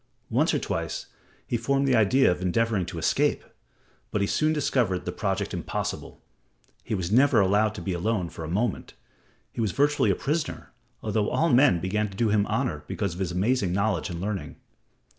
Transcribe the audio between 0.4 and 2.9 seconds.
or twice he formed the idea of endeavoring